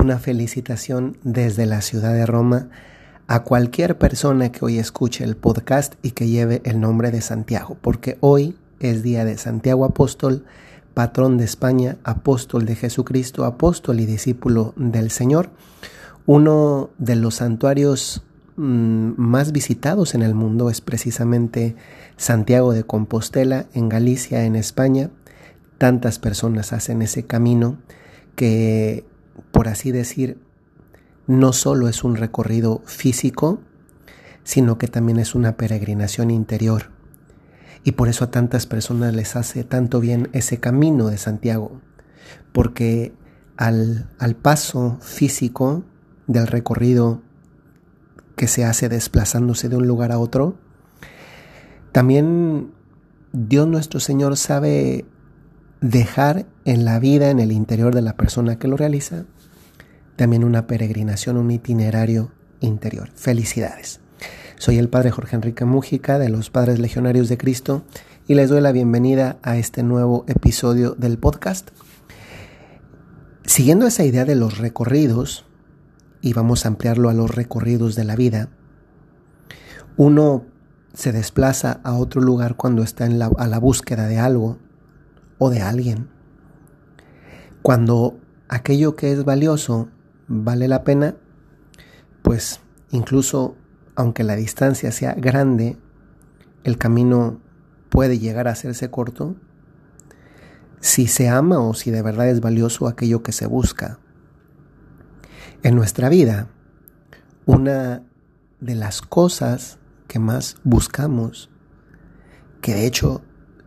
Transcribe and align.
una 0.00 0.18
felicitación 0.18 1.18
desde 1.22 1.66
la 1.66 1.82
ciudad 1.82 2.14
de 2.14 2.24
Roma 2.24 2.68
a 3.26 3.44
cualquier 3.44 3.98
persona 3.98 4.50
que 4.50 4.64
hoy 4.64 4.78
escuche 4.78 5.24
el 5.24 5.36
podcast 5.36 5.94
y 6.02 6.12
que 6.12 6.26
lleve 6.26 6.62
el 6.64 6.80
nombre 6.80 7.10
de 7.10 7.20
Santiago, 7.20 7.76
porque 7.80 8.16
hoy 8.20 8.56
es 8.80 9.02
día 9.02 9.26
de 9.26 9.36
Santiago 9.36 9.84
Apóstol, 9.84 10.44
patrón 10.94 11.36
de 11.36 11.44
España, 11.44 11.98
apóstol 12.02 12.64
de 12.64 12.76
Jesucristo, 12.76 13.44
apóstol 13.44 14.00
y 14.00 14.06
discípulo 14.06 14.72
del 14.76 15.10
Señor, 15.10 15.50
uno 16.24 16.90
de 16.96 17.16
los 17.16 17.36
santuarios 17.36 18.24
mm, 18.56 19.12
más 19.16 19.52
visitados 19.52 20.14
en 20.14 20.22
el 20.22 20.34
mundo 20.34 20.70
es 20.70 20.80
precisamente 20.80 21.76
Santiago 22.16 22.72
de 22.72 22.84
Compostela, 22.84 23.66
en 23.74 23.90
Galicia, 23.90 24.44
en 24.44 24.56
España. 24.56 25.10
Tantas 25.76 26.18
personas 26.18 26.72
hacen 26.72 27.02
ese 27.02 27.24
camino 27.26 27.78
que, 28.34 29.04
por 29.50 29.68
así 29.68 29.92
decir, 29.92 30.38
no 31.26 31.52
solo 31.52 31.88
es 31.88 32.04
un 32.04 32.16
recorrido 32.16 32.82
físico, 32.86 33.60
sino 34.44 34.78
que 34.78 34.88
también 34.88 35.18
es 35.18 35.34
una 35.34 35.56
peregrinación 35.56 36.30
interior. 36.30 36.90
Y 37.84 37.92
por 37.92 38.08
eso 38.08 38.24
a 38.24 38.30
tantas 38.30 38.66
personas 38.66 39.14
les 39.14 39.36
hace 39.36 39.64
tanto 39.64 40.00
bien 40.00 40.28
ese 40.32 40.58
camino 40.58 41.08
de 41.08 41.18
Santiago, 41.18 41.80
porque 42.52 43.14
al, 43.56 44.10
al 44.18 44.36
paso 44.36 44.98
físico 45.00 45.84
del 46.26 46.46
recorrido 46.46 47.22
que 48.36 48.48
se 48.48 48.64
hace 48.64 48.88
desplazándose 48.88 49.68
de 49.68 49.76
un 49.76 49.86
lugar 49.86 50.12
a 50.12 50.18
otro, 50.18 50.58
también 51.92 52.72
Dios 53.32 53.66
nuestro 53.68 54.00
Señor 54.00 54.36
sabe 54.36 55.04
dejar 55.80 56.46
en 56.64 56.84
la 56.84 56.98
vida, 56.98 57.30
en 57.30 57.38
el 57.38 57.52
interior 57.52 57.94
de 57.94 58.02
la 58.02 58.16
persona 58.16 58.58
que 58.58 58.68
lo 58.68 58.76
realiza, 58.76 59.24
también 60.16 60.44
una 60.44 60.66
peregrinación, 60.66 61.36
un 61.36 61.50
itinerario 61.50 62.32
interior. 62.60 63.10
Felicidades. 63.14 64.00
Soy 64.58 64.76
el 64.76 64.90
Padre 64.90 65.10
Jorge 65.10 65.36
Enrique 65.36 65.64
Mújica 65.64 66.18
de 66.18 66.28
los 66.28 66.50
Padres 66.50 66.78
Legionarios 66.78 67.30
de 67.30 67.38
Cristo 67.38 67.82
y 68.28 68.34
les 68.34 68.50
doy 68.50 68.60
la 68.60 68.72
bienvenida 68.72 69.38
a 69.42 69.56
este 69.56 69.82
nuevo 69.82 70.24
episodio 70.28 70.94
del 70.98 71.18
podcast. 71.18 71.70
Siguiendo 73.46 73.86
esa 73.86 74.04
idea 74.04 74.26
de 74.26 74.36
los 74.36 74.58
recorridos, 74.58 75.46
y 76.20 76.34
vamos 76.34 76.64
a 76.64 76.68
ampliarlo 76.68 77.08
a 77.08 77.14
los 77.14 77.34
recorridos 77.34 77.94
de 77.94 78.04
la 78.04 78.14
vida, 78.14 78.50
uno 79.96 80.44
se 80.92 81.12
desplaza 81.12 81.80
a 81.82 81.94
otro 81.94 82.20
lugar 82.20 82.56
cuando 82.56 82.82
está 82.82 83.06
en 83.06 83.18
la, 83.18 83.30
a 83.38 83.46
la 83.46 83.58
búsqueda 83.58 84.06
de 84.06 84.18
algo 84.18 84.58
o 85.40 85.50
de 85.50 85.62
alguien. 85.62 86.08
Cuando 87.62 88.20
aquello 88.48 88.94
que 88.94 89.10
es 89.10 89.24
valioso 89.24 89.88
vale 90.28 90.68
la 90.68 90.84
pena, 90.84 91.16
pues 92.22 92.60
incluso 92.90 93.56
aunque 93.96 94.22
la 94.22 94.36
distancia 94.36 94.92
sea 94.92 95.14
grande, 95.14 95.78
el 96.62 96.78
camino 96.78 97.40
puede 97.88 98.18
llegar 98.18 98.48
a 98.48 98.52
hacerse 98.52 98.90
corto 98.90 99.34
si 100.80 101.06
se 101.06 101.28
ama 101.28 101.58
o 101.58 101.74
si 101.74 101.90
de 101.90 102.02
verdad 102.02 102.28
es 102.28 102.40
valioso 102.40 102.86
aquello 102.86 103.22
que 103.22 103.32
se 103.32 103.46
busca. 103.46 103.98
En 105.62 105.74
nuestra 105.74 106.08
vida, 106.08 106.48
una 107.46 108.02
de 108.60 108.74
las 108.74 109.02
cosas 109.02 109.78
que 110.06 110.18
más 110.18 110.56
buscamos, 110.64 111.50
que 112.60 112.74
de 112.74 112.86
hecho 112.86 113.22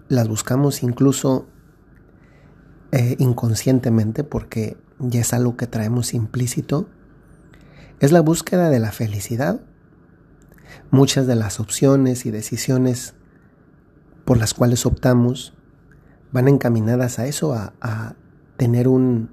las 0.08 0.28
buscamos 0.28 0.84
incluso 0.84 1.48
eh, 2.96 3.16
inconscientemente 3.18 4.24
porque 4.24 4.78
ya 5.00 5.22
es 5.22 5.34
algo 5.34 5.58
que 5.58 5.66
traemos 5.66 6.14
implícito, 6.14 6.88
es 8.00 8.12
la 8.12 8.22
búsqueda 8.22 8.70
de 8.70 8.78
la 8.78 8.92
felicidad. 8.92 9.62
Muchas 10.92 11.26
de 11.26 11.34
las 11.34 11.60
opciones 11.60 12.28
y 12.28 12.30
decisiones 12.30 13.16
por 14.26 14.38
las 14.38 14.54
cuales 14.54 14.86
optamos 14.86 15.56
van 16.32 16.48
encaminadas 16.48 17.18
a 17.18 17.26
eso, 17.26 17.56
a, 17.56 18.16
tener 18.58 18.88
un, 18.88 19.32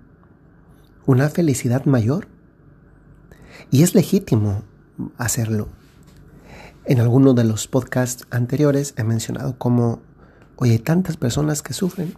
una 1.05 1.29
felicidad 1.29 1.85
mayor. 1.85 2.29
Y 3.71 3.83
es 3.83 3.95
legítimo 3.95 4.63
hacerlo. 5.19 5.69
En 6.87 6.99
alguno 6.99 7.35
de 7.35 7.45
los 7.45 7.69
podcasts 7.69 8.27
anteriores 8.31 8.95
he 8.97 9.05
mencionado 9.05 9.59
cómo, 9.59 10.01
oye, 10.57 10.73
hay 10.73 10.79
tantas 10.79 11.19
personas 11.19 11.61
que 11.61 11.75
sufren 11.75 12.15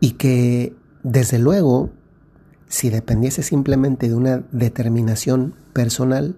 y 0.00 0.12
que 0.12 0.74
desde 1.02 1.38
luego, 1.38 1.90
si 2.68 2.90
dependiese 2.90 3.42
simplemente 3.42 4.08
de 4.08 4.14
una 4.14 4.44
determinación 4.52 5.54
personal, 5.72 6.36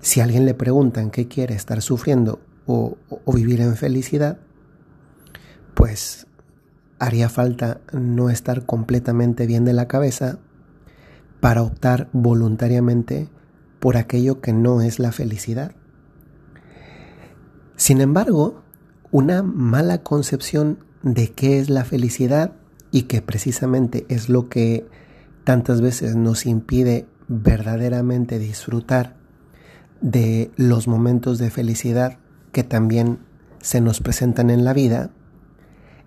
si 0.00 0.20
a 0.20 0.24
alguien 0.24 0.46
le 0.46 0.54
preguntan 0.54 1.10
qué 1.10 1.28
quiere, 1.28 1.54
estar 1.54 1.82
sufriendo 1.82 2.40
o, 2.66 2.96
o 3.08 3.32
vivir 3.32 3.60
en 3.60 3.76
felicidad, 3.76 4.38
pues 5.74 6.26
haría 6.98 7.28
falta 7.28 7.80
no 7.92 8.30
estar 8.30 8.64
completamente 8.64 9.46
bien 9.46 9.64
de 9.64 9.72
la 9.72 9.88
cabeza 9.88 10.38
para 11.40 11.62
optar 11.62 12.08
voluntariamente 12.12 13.28
por 13.80 13.96
aquello 13.96 14.40
que 14.40 14.52
no 14.52 14.80
es 14.80 15.00
la 15.00 15.10
felicidad. 15.10 15.72
Sin 17.74 18.00
embargo, 18.00 18.62
una 19.10 19.42
mala 19.42 20.04
concepción 20.04 20.78
de 21.02 21.32
qué 21.32 21.58
es 21.58 21.68
la 21.68 21.84
felicidad 21.84 22.52
y 22.90 23.02
que 23.02 23.22
precisamente 23.22 24.06
es 24.08 24.28
lo 24.28 24.48
que 24.48 24.86
tantas 25.44 25.80
veces 25.80 26.14
nos 26.14 26.46
impide 26.46 27.06
verdaderamente 27.28 28.38
disfrutar 28.38 29.16
de 30.00 30.50
los 30.56 30.88
momentos 30.88 31.38
de 31.38 31.50
felicidad 31.50 32.18
que 32.52 32.64
también 32.64 33.18
se 33.60 33.80
nos 33.80 34.00
presentan 34.00 34.50
en 34.50 34.64
la 34.64 34.72
vida, 34.72 35.10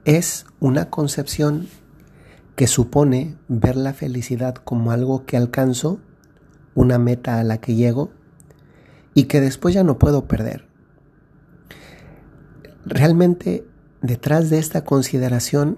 es 0.04 0.46
una 0.60 0.90
concepción 0.90 1.68
que 2.56 2.68
supone 2.68 3.36
ver 3.48 3.76
la 3.76 3.94
felicidad 3.94 4.56
como 4.56 4.92
algo 4.92 5.26
que 5.26 5.38
alcanzo, 5.38 6.00
una 6.74 7.00
meta 7.00 7.40
a 7.40 7.44
la 7.44 7.60
que 7.60 7.76
llego 7.76 8.12
y 9.14 9.24
que 9.24 9.42
después 9.42 9.74
ya 9.74 9.84
no 9.84 9.98
puedo 9.98 10.26
perder. 10.26 10.68
Realmente 12.86 13.66
detrás 14.06 14.50
de 14.50 14.60
esta 14.60 14.84
consideración 14.84 15.78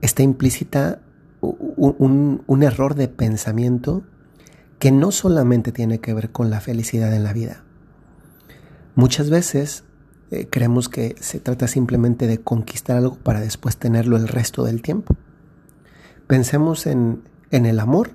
está 0.00 0.22
implícita 0.22 1.00
un, 1.40 2.62
error 2.62 2.94
de 2.94 3.08
pensamiento 3.08 4.02
que 4.78 4.90
no 4.90 5.10
solamente 5.10 5.72
tiene 5.72 6.00
que 6.00 6.14
ver 6.14 6.30
con 6.30 6.50
la 6.50 6.60
felicidad 6.60 7.12
en 7.14 7.24
la 7.24 7.32
vida. 7.32 7.64
Muchas 8.94 9.30
veces 9.30 9.84
eh, 10.30 10.48
creemos 10.50 10.88
que 10.88 11.14
se 11.20 11.40
trata 11.40 11.68
simplemente 11.68 12.26
de 12.26 12.40
conquistar 12.40 12.96
algo 12.96 13.16
para 13.16 13.40
después 13.40 13.76
tenerlo 13.76 14.16
el 14.16 14.28
resto 14.28 14.64
del 14.64 14.82
tiempo. 14.82 15.16
Pensemos 16.26 16.86
en, 16.86 17.22
en 17.50 17.66
el 17.66 17.80
amor, 17.80 18.10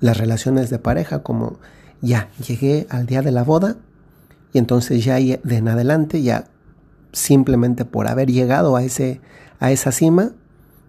las 0.00 0.18
relaciones 0.18 0.70
de 0.70 0.78
pareja, 0.78 1.22
como 1.22 1.58
ya 2.02 2.30
llegué 2.46 2.86
al 2.90 3.06
día 3.06 3.22
de 3.22 3.32
la 3.32 3.42
boda 3.42 3.76
y 4.52 4.58
entonces 4.58 5.04
ya 5.04 5.16
de 5.16 5.40
en 5.44 5.68
adelante 5.68 6.22
ya 6.22 6.48
simplemente 7.12 7.84
por 7.84 8.08
haber 8.08 8.30
llegado 8.30 8.76
a, 8.76 8.82
ese, 8.82 9.20
a 9.58 9.70
esa 9.70 9.92
cima, 9.92 10.32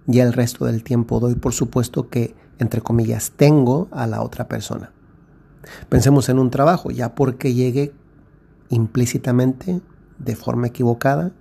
ya 0.05 0.23
el 0.23 0.33
resto 0.33 0.65
del 0.65 0.83
tiempo 0.83 1.19
doy 1.19 1.35
por 1.35 1.53
supuesto 1.53 2.09
que, 2.09 2.35
entre 2.59 2.81
comillas, 2.81 3.31
tengo 3.35 3.87
a 3.91 4.07
la 4.07 4.21
otra 4.21 4.47
persona. 4.47 4.91
Pensemos 5.89 6.29
en 6.29 6.39
un 6.39 6.49
trabajo, 6.49 6.91
ya 6.91 7.15
porque 7.15 7.53
llegué 7.53 7.93
implícitamente, 8.69 9.81
de 10.17 10.35
forma 10.35 10.67
equivocada, 10.67 11.31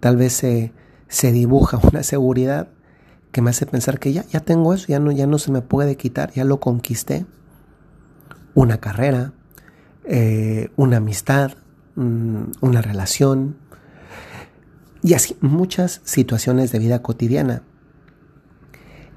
tal 0.00 0.16
vez 0.16 0.34
se, 0.34 0.72
se 1.08 1.32
dibuja 1.32 1.78
una 1.82 2.02
seguridad 2.02 2.68
que 3.34 3.42
me 3.42 3.50
hace 3.50 3.66
pensar 3.66 3.98
que 3.98 4.12
ya, 4.12 4.24
ya 4.26 4.40
tengo 4.40 4.74
eso, 4.74 4.86
ya 4.88 5.00
no, 5.00 5.10
ya 5.10 5.26
no 5.26 5.38
se 5.38 5.50
me 5.50 5.60
puede 5.60 5.96
quitar, 5.96 6.32
ya 6.32 6.44
lo 6.44 6.60
conquisté. 6.60 7.26
Una 8.54 8.78
carrera, 8.78 9.32
eh, 10.04 10.70
una 10.76 10.98
amistad, 10.98 11.52
mm, 11.96 12.42
una 12.60 12.80
relación, 12.80 13.56
y 15.04 15.12
así 15.12 15.36
muchas 15.42 16.00
situaciones 16.04 16.72
de 16.72 16.78
vida 16.78 17.02
cotidiana. 17.02 17.62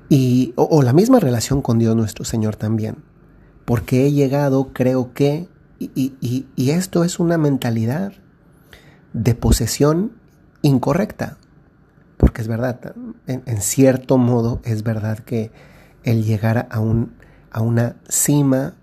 Y, 0.09 0.51
o, 0.57 0.83
la 0.83 0.91
misma 0.91 1.21
relación 1.21 1.61
con 1.61 1.79
Dios 1.79 1.95
nuestro 1.95 2.25
Señor 2.25 2.57
también. 2.57 2.97
Porque 3.63 4.05
he 4.05 4.11
llegado, 4.11 4.73
creo 4.73 5.13
que, 5.13 5.47
y, 5.79 6.45
esto 6.57 7.05
es 7.05 7.19
una 7.19 7.37
mentalidad 7.37 8.11
de 9.13 9.33
posesión 9.33 10.11
incorrecta. 10.61 11.37
Porque 12.17 12.41
es 12.41 12.49
verdad, 12.49 12.93
en, 13.25 13.61
cierto 13.61 14.17
modo 14.17 14.59
es 14.65 14.83
verdad 14.83 15.19
que 15.19 15.51
el 16.03 16.25
llegar 16.25 16.67
a, 16.69 16.81
un, 16.81 17.13
a 17.49 17.61
una 17.61 17.95
cima 18.09 18.73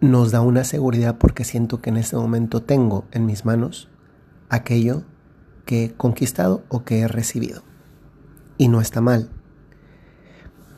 nos 0.00 0.30
da 0.30 0.40
una 0.40 0.64
seguridad 0.64 1.18
porque 1.18 1.44
siento 1.44 1.82
que 1.82 1.90
en 1.90 1.98
ese 1.98 2.16
momento 2.16 2.62
tengo 2.62 3.04
en 3.12 3.26
mis 3.26 3.44
manos 3.44 3.90
aquello 4.48 5.04
que 5.66 5.84
he 5.84 5.92
conquistado 5.92 6.64
o 6.70 6.84
que 6.84 7.00
he 7.00 7.08
recibido. 7.08 7.62
Y 8.56 8.68
no 8.68 8.80
está 8.80 9.02
mal. 9.02 9.28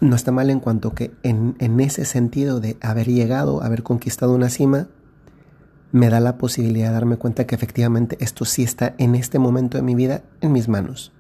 no 0.01 0.17
está 0.17 0.33
mal 0.33 0.51
en 0.51 0.61
cuanto 0.61 0.95
que 0.95 1.13
en, 1.23 1.57
en 1.61 1.79
ese 1.81 2.05
sentido 2.05 2.61
de 2.61 2.77
haber 2.81 3.07
llegado, 3.09 3.63
haber 3.63 3.83
conquistado 3.83 4.35
una 4.35 4.49
cima, 4.49 4.89
me 5.93 6.11
da 6.11 6.21
la 6.21 6.39
posibilidad 6.39 6.89
de 6.89 6.95
darme 6.95 7.17
cuenta 7.17 7.47
que 7.47 7.55
efectivamente 7.55 8.17
esto 8.21 8.45
sí 8.45 8.63
está 8.63 8.95
en 8.99 9.15
este 9.15 9.39
momento 9.39 9.79
de 9.79 9.83
mi 9.83 9.95
vida 9.95 10.23
en 10.41 10.53
mis 10.53 10.69
manos. 10.69 11.13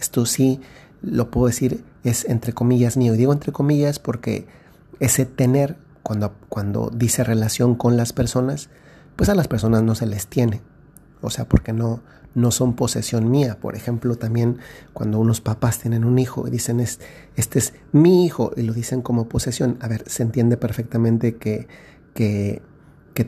Esto 0.00 0.26
sí, 0.26 0.60
lo 1.02 1.30
puedo 1.30 1.46
decir, 1.46 1.84
es 2.02 2.24
entre 2.24 2.52
comillas 2.52 2.96
mío. 2.96 3.14
Y 3.14 3.18
digo 3.18 3.32
entre 3.32 3.52
comillas 3.52 3.98
porque 3.98 4.46
ese 5.00 5.26
tener, 5.26 5.76
cuando, 6.02 6.34
cuando 6.48 6.90
dice 6.92 7.24
relación 7.24 7.74
con 7.74 7.96
las 7.96 8.12
personas, 8.12 8.70
pues 9.16 9.28
a 9.28 9.34
las 9.34 9.48
personas 9.48 9.82
no 9.82 9.94
se 9.94 10.06
les 10.06 10.26
tiene. 10.26 10.62
O 11.20 11.30
sea, 11.30 11.46
porque 11.46 11.72
no, 11.72 12.00
no 12.34 12.50
son 12.50 12.74
posesión 12.74 13.30
mía. 13.30 13.58
Por 13.60 13.76
ejemplo, 13.76 14.16
también 14.16 14.58
cuando 14.92 15.18
unos 15.18 15.40
papás 15.40 15.78
tienen 15.78 16.04
un 16.04 16.18
hijo 16.18 16.46
y 16.46 16.50
dicen, 16.50 16.80
es, 16.80 17.00
este 17.36 17.58
es 17.58 17.74
mi 17.92 18.24
hijo, 18.24 18.52
y 18.56 18.62
lo 18.62 18.72
dicen 18.72 19.02
como 19.02 19.28
posesión, 19.28 19.78
a 19.80 19.88
ver, 19.88 20.04
se 20.06 20.22
entiende 20.22 20.56
perfectamente 20.56 21.36
que, 21.36 21.68
que, 22.14 22.62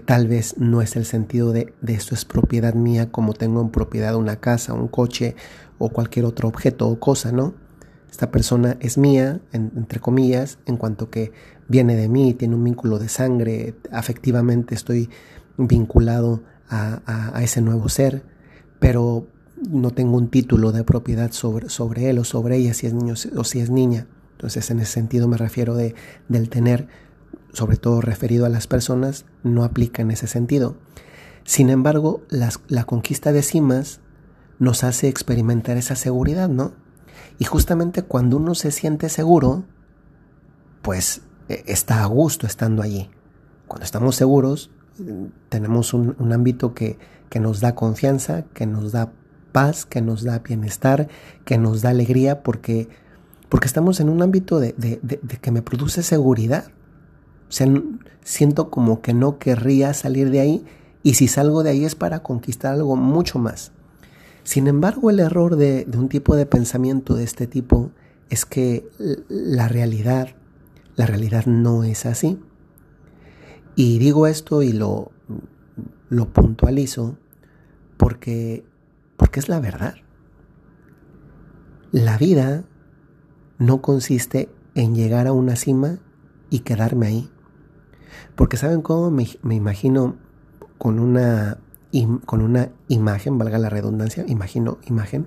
tal 0.04 0.26
vez 0.26 0.58
no 0.58 0.82
es 0.82 0.96
el 0.96 1.04
sentido 1.04 1.52
de, 1.52 1.72
de, 1.80 1.94
esto 1.94 2.14
es 2.14 2.24
propiedad 2.24 2.74
mía 2.74 3.10
como 3.10 3.32
tengo 3.32 3.62
en 3.62 3.70
propiedad 3.70 4.16
una 4.16 4.36
casa, 4.36 4.74
un 4.74 4.88
coche 4.88 5.36
o 5.78 5.90
cualquier 5.90 6.24
otro 6.24 6.48
objeto 6.48 6.88
o 6.88 6.98
cosa, 6.98 7.32
¿no? 7.32 7.54
Esta 8.10 8.30
persona 8.30 8.76
es 8.80 8.98
mía, 8.98 9.40
entre 9.52 10.00
comillas, 10.00 10.58
en 10.66 10.76
cuanto 10.76 11.10
que 11.10 11.32
viene 11.68 11.96
de 11.96 12.08
mí, 12.08 12.34
tiene 12.34 12.54
un 12.54 12.64
vínculo 12.64 12.98
de 12.98 13.08
sangre, 13.08 13.74
afectivamente 13.92 14.74
estoy 14.74 15.10
vinculado 15.56 16.42
a, 16.68 17.32
a 17.36 17.42
ese 17.42 17.60
nuevo 17.60 17.88
ser 17.88 18.22
pero 18.78 19.26
no 19.70 19.90
tengo 19.90 20.16
un 20.16 20.28
título 20.28 20.72
de 20.72 20.84
propiedad 20.84 21.32
sobre, 21.32 21.68
sobre 21.68 22.10
él 22.10 22.18
o 22.18 22.24
sobre 22.24 22.56
ella 22.56 22.74
si 22.74 22.86
es 22.86 22.94
niño 22.94 23.14
o 23.36 23.44
si 23.44 23.60
es 23.60 23.70
niña. 23.70 24.06
Entonces 24.32 24.70
en 24.70 24.80
ese 24.80 24.92
sentido 24.92 25.28
me 25.28 25.38
refiero 25.38 25.74
de, 25.74 25.94
del 26.28 26.50
tener, 26.50 26.88
sobre 27.52 27.76
todo 27.76 28.00
referido 28.00 28.44
a 28.44 28.50
las 28.50 28.66
personas, 28.66 29.24
no 29.42 29.64
aplica 29.64 30.02
en 30.02 30.10
ese 30.10 30.26
sentido. 30.26 30.76
Sin 31.44 31.70
embargo, 31.70 32.22
las, 32.28 32.60
la 32.68 32.84
conquista 32.84 33.32
de 33.32 33.42
cimas 33.42 34.00
nos 34.58 34.84
hace 34.84 35.08
experimentar 35.08 35.76
esa 35.76 35.96
seguridad, 35.96 36.48
¿no? 36.48 36.72
Y 37.38 37.44
justamente 37.44 38.02
cuando 38.02 38.36
uno 38.36 38.54
se 38.54 38.70
siente 38.72 39.08
seguro, 39.08 39.64
pues 40.82 41.22
e, 41.48 41.64
está 41.66 42.02
a 42.02 42.06
gusto 42.06 42.46
estando 42.46 42.82
allí. 42.82 43.10
Cuando 43.66 43.84
estamos 43.84 44.16
seguros, 44.16 44.70
tenemos 45.48 45.94
un, 45.94 46.32
ámbito 46.32 46.74
que, 46.74 46.98
que 47.28 47.40
nos 47.40 47.60
da 47.60 47.74
confianza, 47.74 48.44
que 48.54 48.66
nos 48.66 48.92
da 48.92 49.12
paz, 49.52 49.86
que 49.86 50.02
nos 50.02 50.22
da 50.22 50.40
bienestar, 50.40 51.08
que 51.44 51.58
nos 51.58 51.82
da 51.82 51.90
alegría, 51.90 52.42
porque, 52.42 52.88
porque 53.48 53.66
estamos 53.66 54.00
en 54.00 54.08
un 54.08 54.22
ámbito 54.22 54.60
de, 54.60 54.74
de 54.76 55.36
que 55.40 55.50
me 55.50 55.62
produce 55.62 56.02
seguridad. 56.02 56.66
O 57.48 57.52
sea, 57.52 57.66
siento 58.22 58.70
como 58.70 59.00
que 59.00 59.14
no 59.14 59.38
querría 59.38 59.94
salir 59.94 60.30
de 60.30 60.40
ahí 60.40 60.64
y 61.02 61.14
si 61.14 61.28
salgo 61.28 61.62
de 61.62 61.70
ahí 61.70 61.84
es 61.84 61.94
para 61.94 62.24
conquistar 62.24 62.74
algo 62.74 62.96
mucho 62.96 63.38
más. 63.38 63.72
Sin 64.42 64.66
embargo, 64.66 65.10
el 65.10 65.20
error 65.20 65.56
de, 65.56 65.84
de 65.84 65.98
un 65.98 66.08
tipo 66.08 66.34
de 66.34 66.46
pensamiento 66.46 67.14
de 67.14 67.24
este 67.24 67.46
tipo 67.46 67.90
es 68.28 68.44
que 68.44 68.88
la 69.28 69.68
realidad, 69.68 70.30
la 70.96 71.06
realidad 71.06 71.46
no 71.46 71.84
es 71.84 72.06
así. 72.06 72.40
Y 73.76 73.98
digo 73.98 74.26
esto 74.26 74.62
y 74.62 74.72
lo, 74.72 75.12
lo 76.08 76.32
puntualizo 76.32 77.18
porque, 77.98 78.64
porque 79.16 79.38
es 79.38 79.48
la 79.48 79.60
verdad. 79.60 79.94
La 81.92 82.18
vida 82.18 82.64
no 83.58 83.82
consiste 83.82 84.48
en 84.74 84.94
llegar 84.94 85.26
a 85.26 85.32
una 85.32 85.56
cima 85.56 85.98
y 86.50 86.60
quedarme 86.60 87.06
ahí. 87.06 87.30
Porque 88.34 88.56
saben 88.56 88.80
cómo 88.82 89.10
me, 89.10 89.28
me 89.42 89.54
imagino 89.54 90.16
con 90.78 90.98
una, 90.98 91.58
con 92.24 92.42
una 92.42 92.70
imagen, 92.88 93.38
valga 93.38 93.58
la 93.58 93.68
redundancia, 93.68 94.24
imagino 94.26 94.78
imagen, 94.86 95.26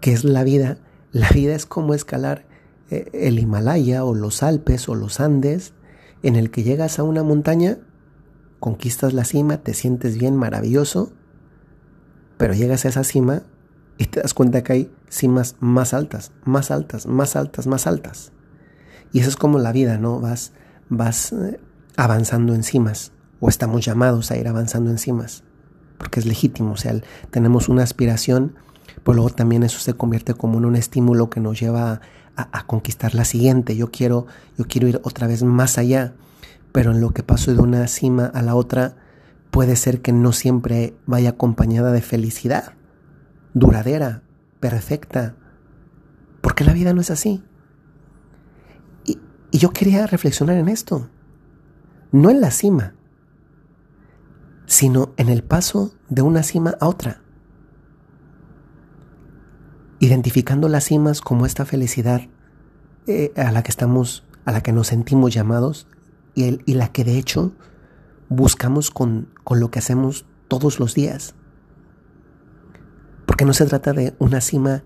que 0.00 0.12
es 0.12 0.24
la 0.24 0.44
vida. 0.44 0.78
La 1.12 1.28
vida 1.28 1.54
es 1.54 1.66
como 1.66 1.92
escalar 1.94 2.46
eh, 2.90 3.10
el 3.12 3.38
Himalaya 3.38 4.04
o 4.04 4.14
los 4.14 4.42
Alpes 4.42 4.88
o 4.88 4.94
los 4.94 5.20
Andes, 5.20 5.74
en 6.22 6.36
el 6.36 6.50
que 6.50 6.62
llegas 6.62 6.98
a 6.98 7.02
una 7.02 7.22
montaña 7.22 7.78
conquistas 8.62 9.12
la 9.12 9.24
cima, 9.24 9.58
te 9.58 9.74
sientes 9.74 10.16
bien, 10.16 10.36
maravilloso, 10.36 11.12
pero 12.36 12.54
llegas 12.54 12.84
a 12.84 12.90
esa 12.90 13.02
cima 13.02 13.42
y 13.98 14.06
te 14.06 14.20
das 14.20 14.34
cuenta 14.34 14.62
que 14.62 14.72
hay 14.72 14.94
cimas 15.08 15.56
más 15.58 15.92
altas, 15.94 16.30
más 16.44 16.70
altas, 16.70 17.06
más 17.06 17.34
altas, 17.34 17.66
más 17.66 17.86
altas. 17.88 18.32
Y 19.12 19.18
eso 19.18 19.28
es 19.28 19.36
como 19.36 19.58
la 19.58 19.72
vida, 19.72 19.98
¿no? 19.98 20.20
Vas, 20.20 20.52
vas 20.88 21.32
eh, 21.32 21.60
avanzando 21.96 22.54
en 22.54 22.62
cimas, 22.62 23.10
o 23.40 23.48
estamos 23.48 23.84
llamados 23.84 24.30
a 24.30 24.36
ir 24.36 24.46
avanzando 24.46 24.90
en 24.90 24.98
cimas, 24.98 25.42
porque 25.98 26.20
es 26.20 26.26
legítimo, 26.26 26.72
o 26.72 26.76
sea, 26.76 26.94
tenemos 27.30 27.68
una 27.68 27.82
aspiración, 27.82 28.54
pero 29.02 29.14
luego 29.14 29.30
también 29.30 29.64
eso 29.64 29.80
se 29.80 29.94
convierte 29.94 30.34
como 30.34 30.58
en 30.58 30.66
un 30.66 30.76
estímulo 30.76 31.30
que 31.30 31.40
nos 31.40 31.58
lleva 31.58 32.00
a, 32.36 32.66
conquistar 32.66 33.14
la 33.14 33.24
siguiente. 33.24 33.76
Yo 33.76 33.90
quiero, 33.90 34.26
yo 34.58 34.66
quiero 34.66 34.88
ir 34.88 35.00
otra 35.04 35.26
vez 35.26 35.42
más 35.42 35.78
allá 35.78 36.14
pero 36.72 36.92
en 36.92 37.00
lo 37.00 37.10
que 37.10 37.22
paso 37.22 37.54
de 37.54 37.60
una 37.60 37.86
cima 37.86 38.26
a 38.26 38.42
la 38.42 38.54
otra 38.54 38.96
puede 39.50 39.76
ser 39.76 40.00
que 40.00 40.12
no 40.12 40.32
siempre 40.32 40.96
vaya 41.06 41.30
acompañada 41.30 41.92
de 41.92 42.00
felicidad, 42.00 42.72
duradera, 43.52 44.22
perfecta, 44.60 45.36
porque 46.40 46.64
la 46.64 46.72
vida 46.72 46.94
no 46.94 47.02
es 47.02 47.10
así. 47.10 47.44
Y, 49.04 49.18
y 49.50 49.58
yo 49.58 49.70
quería 49.70 50.06
reflexionar 50.06 50.56
en 50.56 50.68
esto, 50.68 51.10
no 52.10 52.30
en 52.30 52.40
la 52.40 52.50
cima, 52.50 52.94
sino 54.64 55.12
en 55.18 55.28
el 55.28 55.44
paso 55.44 55.94
de 56.08 56.22
una 56.22 56.42
cima 56.42 56.74
a 56.80 56.88
otra, 56.88 57.21
identificando 60.02 60.68
las 60.68 60.86
cimas 60.86 61.20
como 61.20 61.46
esta 61.46 61.64
felicidad 61.64 62.22
eh, 63.06 63.32
a 63.36 63.52
la 63.52 63.62
que 63.62 63.70
estamos, 63.70 64.24
a 64.44 64.50
la 64.50 64.60
que 64.60 64.72
nos 64.72 64.88
sentimos 64.88 65.32
llamados 65.32 65.86
y, 66.34 66.74
la 66.74 66.88
que 66.88 67.04
de 67.04 67.18
hecho 67.18 67.52
buscamos 68.28 68.90
con, 68.90 69.28
con 69.44 69.60
lo 69.60 69.70
que 69.70 69.78
hacemos 69.78 70.26
todos 70.48 70.80
los 70.80 70.96
días. 70.96 71.36
Porque 73.26 73.44
no 73.44 73.52
se 73.52 73.64
trata 73.64 73.92
de 73.92 74.12
una 74.18 74.40
cima 74.40 74.82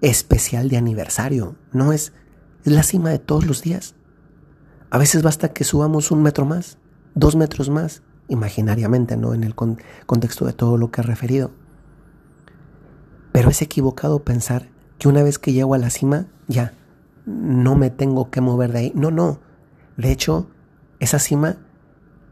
especial 0.00 0.70
de 0.70 0.78
aniversario, 0.78 1.56
no 1.72 1.92
es, 1.92 2.14
es 2.64 2.72
la 2.72 2.82
cima 2.82 3.10
de 3.10 3.18
todos 3.18 3.44
los 3.44 3.60
días. 3.60 3.94
A 4.88 4.96
veces 4.96 5.22
basta 5.22 5.52
que 5.52 5.64
subamos 5.64 6.10
un 6.10 6.22
metro 6.22 6.46
más, 6.46 6.78
dos 7.14 7.36
metros 7.36 7.68
más, 7.68 8.02
imaginariamente, 8.28 9.18
¿no? 9.18 9.34
En 9.34 9.44
el 9.44 9.54
contexto 9.54 10.46
de 10.46 10.54
todo 10.54 10.78
lo 10.78 10.90
que 10.90 11.02
he 11.02 11.04
referido. 11.04 11.50
Pero 13.40 13.48
es 13.48 13.62
equivocado 13.62 14.22
pensar 14.22 14.68
que 14.98 15.08
una 15.08 15.22
vez 15.22 15.38
que 15.38 15.54
llego 15.54 15.72
a 15.72 15.78
la 15.78 15.88
cima, 15.88 16.26
ya, 16.46 16.74
no 17.24 17.74
me 17.74 17.88
tengo 17.88 18.30
que 18.30 18.42
mover 18.42 18.70
de 18.70 18.78
ahí. 18.78 18.92
No, 18.94 19.10
no. 19.10 19.40
De 19.96 20.12
hecho, 20.12 20.50
esa 20.98 21.18
cima 21.18 21.56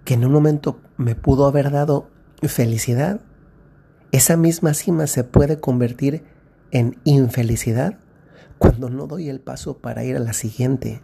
que 0.05 0.13
en 0.13 0.27
un 0.27 0.33
momento 0.33 0.83
me 0.99 1.15
pudo 1.15 1.47
haber 1.47 1.71
dado 1.71 2.11
felicidad, 2.43 3.23
esa 4.13 4.37
misma 4.37 4.75
cima 4.75 5.07
se 5.07 5.25
puede 5.25 5.59
convertir 5.59 6.25
en 6.73 6.99
infelicidad 7.05 8.01
cuando 8.59 8.91
no 8.91 9.07
doy 9.07 9.31
el 9.31 9.41
paso 9.41 9.79
para 9.79 10.05
ir 10.05 10.15
a 10.15 10.21
la 10.21 10.35
siguiente. 10.35 11.01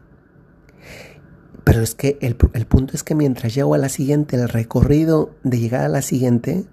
Pero 1.65 1.81
es 1.81 1.95
que 1.95 2.19
el, 2.21 2.37
punto 2.37 2.93
es 2.93 3.05
que 3.05 3.15
mientras 3.15 3.55
llego 3.55 3.73
a 3.73 3.79
la 3.79 3.89
siguiente, 3.89 4.37
el 4.37 4.51
recorrido 4.51 5.35
de 5.45 5.61
llegar 5.61 5.83
a 5.83 5.89
la 5.89 6.03
siguiente 6.03 6.67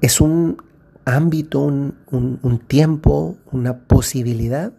es 0.00 0.20
un 0.20 0.68
ámbito, 1.10 1.60
un, 1.60 2.64
tiempo, 2.66 3.36
una 3.52 3.78
posibilidad 3.80 4.72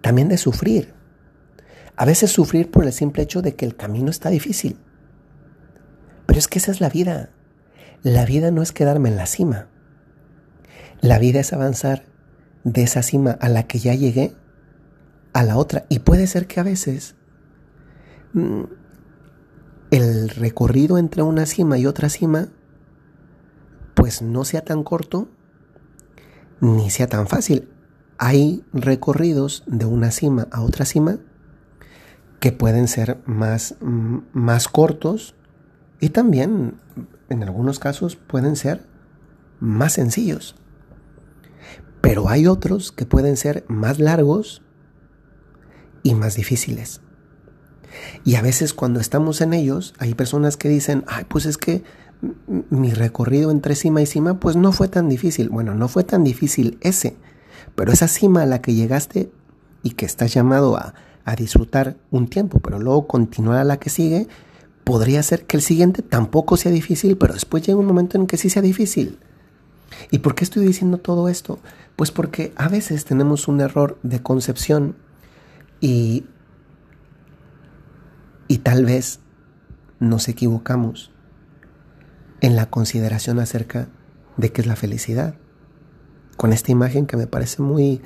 también 0.00 0.28
de 0.28 0.38
sufrir. 0.38 0.94
A 1.96 2.04
veces 2.04 2.30
sufrir 2.30 2.70
por 2.70 2.84
el 2.84 2.92
simple 2.92 3.22
hecho 3.22 3.42
de 3.42 3.54
que 3.54 3.64
el 3.64 3.76
camino 3.76 4.10
está 4.10 4.30
difícil. 4.30 4.76
Pero 6.26 6.38
es 6.38 6.48
que 6.48 6.58
esa 6.58 6.70
es 6.70 6.80
la 6.80 6.88
vida. 6.88 7.30
La 8.02 8.24
vida 8.24 8.50
no 8.50 8.62
es 8.62 8.72
quedarme 8.72 9.08
en 9.08 9.16
la 9.16 9.26
cima. 9.26 9.68
La 11.00 11.18
vida 11.18 11.40
es 11.40 11.52
avanzar 11.52 12.04
de 12.64 12.82
esa 12.82 13.02
cima 13.02 13.32
a 13.32 13.48
la 13.48 13.64
que 13.64 13.78
ya 13.78 13.94
llegué 13.94 14.34
a 15.32 15.42
la 15.42 15.56
otra. 15.56 15.86
Y 15.88 16.00
puede 16.00 16.26
ser 16.26 16.46
que 16.46 16.60
a 16.60 16.64
veces 16.64 17.14
mm, 18.32 18.62
el 19.90 20.28
recorrido 20.30 20.98
entre 20.98 21.22
una 21.22 21.46
cima 21.46 21.78
y 21.78 21.86
otra 21.86 22.08
cima 22.08 22.48
pues 24.06 24.22
no 24.22 24.44
sea 24.44 24.60
tan 24.60 24.84
corto 24.84 25.26
ni 26.60 26.90
sea 26.90 27.08
tan 27.08 27.26
fácil. 27.26 27.68
Hay 28.18 28.64
recorridos 28.72 29.64
de 29.66 29.84
una 29.84 30.12
cima 30.12 30.46
a 30.52 30.62
otra 30.62 30.84
cima 30.84 31.18
que 32.38 32.52
pueden 32.52 32.86
ser 32.86 33.18
más, 33.26 33.74
más 33.80 34.68
cortos 34.68 35.34
y 35.98 36.10
también 36.10 36.76
en 37.30 37.42
algunos 37.42 37.80
casos 37.80 38.14
pueden 38.14 38.54
ser 38.54 38.86
más 39.58 39.94
sencillos. 39.94 40.54
Pero 42.00 42.28
hay 42.28 42.46
otros 42.46 42.92
que 42.92 43.06
pueden 43.06 43.36
ser 43.36 43.64
más 43.66 43.98
largos 43.98 44.62
y 46.04 46.14
más 46.14 46.36
difíciles. 46.36 47.00
Y 48.22 48.36
a 48.36 48.42
veces 48.42 48.72
cuando 48.72 49.00
estamos 49.00 49.40
en 49.40 49.52
ellos, 49.52 49.94
hay 49.98 50.14
personas 50.14 50.56
que 50.56 50.68
dicen, 50.68 51.04
ay, 51.08 51.24
pues 51.24 51.44
es 51.44 51.58
que 51.58 51.82
mi 52.70 52.92
recorrido 52.92 53.50
entre 53.50 53.74
cima 53.74 54.02
y 54.02 54.06
cima, 54.06 54.40
pues 54.40 54.56
no 54.56 54.72
fue 54.72 54.88
tan 54.88 55.08
difícil. 55.08 55.48
Bueno, 55.48 55.74
no 55.74 55.88
fue 55.88 56.04
tan 56.04 56.24
difícil 56.24 56.78
ese, 56.80 57.16
pero 57.74 57.92
esa 57.92 58.08
cima 58.08 58.42
a 58.42 58.46
la 58.46 58.60
que 58.60 58.74
llegaste 58.74 59.30
y 59.82 59.90
que 59.90 60.06
estás 60.06 60.32
llamado 60.34 60.76
a, 60.76 60.94
a 61.24 61.36
disfrutar 61.36 61.96
un 62.10 62.28
tiempo, 62.28 62.60
pero 62.60 62.78
luego 62.78 63.06
continuar 63.06 63.58
a 63.58 63.64
la 63.64 63.78
que 63.78 63.90
sigue, 63.90 64.28
podría 64.84 65.22
ser 65.22 65.46
que 65.46 65.56
el 65.56 65.62
siguiente 65.62 66.02
tampoco 66.02 66.56
sea 66.56 66.70
difícil, 66.70 67.18
pero 67.18 67.34
después 67.34 67.66
llega 67.66 67.78
un 67.78 67.86
momento 67.86 68.16
en 68.16 68.26
que 68.26 68.36
sí 68.36 68.48
sea 68.48 68.62
difícil. 68.62 69.18
¿Y 70.10 70.18
por 70.18 70.34
qué 70.34 70.44
estoy 70.44 70.64
diciendo 70.64 70.98
todo 70.98 71.28
esto? 71.28 71.58
Pues 71.96 72.10
porque 72.12 72.52
a 72.56 72.68
veces 72.68 73.04
tenemos 73.04 73.48
un 73.48 73.60
error 73.60 73.98
de 74.02 74.22
concepción 74.22 74.96
y, 75.80 76.24
y 78.46 78.58
tal 78.58 78.84
vez 78.84 79.20
nos 79.98 80.28
equivocamos 80.28 81.10
en 82.40 82.56
la 82.56 82.70
consideración 82.70 83.38
acerca 83.38 83.88
de 84.36 84.52
qué 84.52 84.60
es 84.60 84.66
la 84.66 84.76
felicidad. 84.76 85.36
Con 86.36 86.52
esta 86.52 86.72
imagen 86.72 87.06
que 87.06 87.16
me 87.16 87.26
parece 87.26 87.62
muy, 87.62 88.02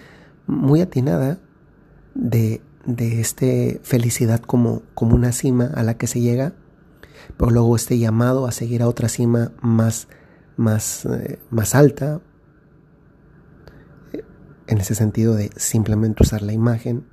muy 0.47 0.81
atinada 0.81 1.39
de, 2.15 2.63
de 2.87 3.21
este 3.21 3.81
felicidad 3.83 4.41
como, 4.41 4.83
como 4.95 5.15
una 5.15 5.33
cima 5.33 5.71
a 5.75 5.83
la 5.83 5.95
que 5.95 6.07
se 6.07 6.21
llega, 6.21 6.55
pero 7.37 7.51
luego 7.51 7.77
este 7.77 7.99
llamado 7.99 8.47
a 8.47 8.53
seguir 8.53 8.83
a 8.83 8.89
otra 8.89 9.09
cima 9.09 9.53
más, 9.61 10.09
más, 10.57 11.05
eh, 11.07 11.39
más 11.51 11.75
alta, 11.75 12.21
en 14.67 14.79
ese 14.79 14.95
sentido 14.95 15.35
de 15.35 15.51
simplemente 15.57 16.23
usar 16.23 16.43
la 16.43 16.53
imagen, 16.53 17.05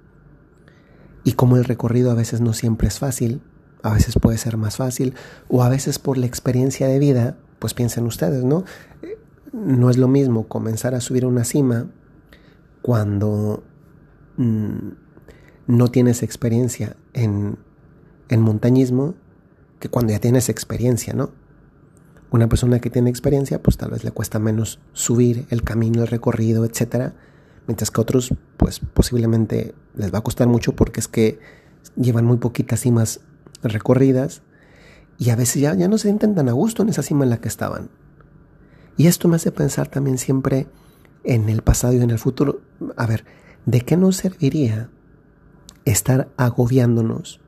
y 1.24 1.33
como 1.33 1.57
el 1.57 1.65
recorrido 1.65 2.12
a 2.12 2.15
veces 2.15 2.39
no 2.39 2.53
siempre 2.53 2.88
es 2.88 3.00
fácil, 3.00 3.41
a 3.88 3.94
veces 3.94 4.15
puede 4.20 4.38
ser 4.38 4.58
más 4.58 4.77
fácil, 4.77 5.13
o 5.48 5.63
a 5.63 5.70
veces 5.70 6.00
por 6.00 6.17
la 6.17 6.25
experiencia 6.25 6.88
de 6.88 7.00
vida, 7.00 7.38
pues 7.60 7.74
piensen 7.74 8.06
ustedes, 8.06 8.44
¿no? 8.44 8.65
No 9.53 9.89
es 9.89 9.98
lo 9.98 10.08
mismo 10.08 10.48
comenzar 10.48 10.94
a 10.94 11.01
subir 11.01 11.25
una 11.25 11.44
cima 11.44 11.88
cuando 12.82 13.63
mm, 14.38 14.89
no 15.67 15.88
tienes 15.88 16.22
experiencia 16.22 16.96
en, 17.13 17.58
en 18.29 18.41
montañismo 18.41 19.15
que 19.79 19.89
cuando 19.89 20.12
ya 20.12 20.20
tienes 20.20 20.50
experiencia, 20.50 21.13
¿no? 21.13 21.32
Una 22.29 22.50
persona 22.50 22.79
que 22.79 22.89
tiene 22.89 23.10
experiencia, 23.10 23.63
pues 23.63 23.77
tal 23.77 23.91
vez 23.91 24.03
le 24.03 24.12
cuesta 24.12 24.38
menos 24.38 24.79
subir 24.91 25.46
el 25.50 25.63
camino, 25.63 26.01
el 26.01 26.08
recorrido, 26.08 26.65
etcétera, 26.65 27.13
mientras 27.67 27.89
que 27.89 28.01
otros, 28.01 28.34
pues 28.58 28.79
posiblemente 28.79 29.75
les 29.96 30.13
va 30.13 30.20
a 30.20 30.24
costar 30.24 30.48
mucho 30.48 30.74
porque 30.75 31.00
es 31.00 31.08
que 31.08 31.39
llevan 31.96 32.25
muy 32.25 32.38
poquitas 32.38 32.82
cimas 32.82 33.22
recorridas 33.64 34.42
y 35.18 35.32
a 35.32 35.36
veces 35.36 35.62
ya, 35.62 35.74
ya 35.74 35.88
no 35.88 35.98
se 35.98 36.04
sienten 36.04 36.36
tan 36.36 36.50
a 36.50 36.54
gusto 36.54 36.84
en 36.84 36.90
esa 36.90 37.02
cima 37.02 37.24
en 37.24 37.32
la 37.32 37.38
que 37.38 37.48
estaban. 37.48 37.90
Y 38.98 39.08
esto 39.08 39.28
me 39.28 39.36
hace 39.36 39.52
pensar 39.52 39.88
también 39.88 40.18
siempre 40.18 40.68
en 41.24 41.50
el 41.50 41.62
pasado 41.62 41.94
y 41.94 42.02
en 42.02 42.10
el 42.10 42.20
futuro. 42.20 42.62
A 42.96 43.06
ver, 43.06 43.26
¿de 43.66 43.82
qué 43.82 43.98
nos 43.98 44.18
serviría 44.18 44.90
estar 45.86 46.30
agobiándonos 46.38 47.40